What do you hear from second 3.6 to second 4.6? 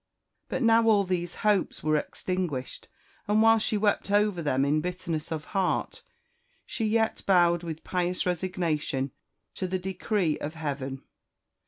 wept over